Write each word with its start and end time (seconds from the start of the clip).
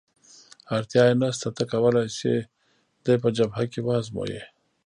اړتیا 0.75 1.03
یې 1.09 1.15
نشته، 1.21 1.47
ته 1.57 1.63
کولای 1.71 2.07
شې 2.17 2.33
دی 3.03 3.15
په 3.23 3.29
جبهه 3.37 3.63
کې 3.71 3.79
وآزموېې. 3.83 4.43